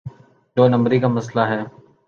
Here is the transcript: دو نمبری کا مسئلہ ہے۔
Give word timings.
دو 0.57 0.63
نمبری 0.67 0.99
کا 0.99 1.07
مسئلہ 1.07 1.41
ہے۔ 1.41 1.61